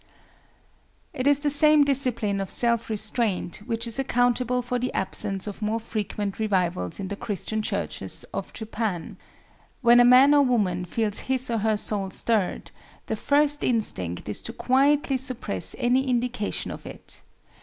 It 1.13 1.27
is 1.27 1.37
the 1.37 1.51
same 1.51 1.83
discipline 1.83 2.41
of 2.41 2.49
self 2.49 2.89
restraint 2.89 3.57
which 3.67 3.85
is 3.85 3.99
accountable 3.99 4.63
for 4.63 4.79
the 4.79 4.91
absence 4.95 5.45
of 5.45 5.61
more 5.61 5.79
frequent 5.79 6.39
revivals 6.39 6.99
in 6.99 7.09
the 7.09 7.15
Christian 7.15 7.61
churches 7.61 8.25
of 8.33 8.51
Japan. 8.51 9.17
When 9.83 9.99
a 9.99 10.03
man 10.03 10.33
or 10.33 10.41
woman 10.41 10.85
feels 10.85 11.19
his 11.29 11.51
or 11.51 11.59
her 11.59 11.77
soul 11.77 12.09
stirred, 12.09 12.71
the 13.05 13.15
first 13.15 13.63
instinct 13.63 14.27
is 14.27 14.41
to 14.41 14.53
quietly 14.53 15.17
suppress 15.17 15.75
any 15.77 16.09
indication 16.09 16.71
of 16.71 16.87
it. 16.87 17.21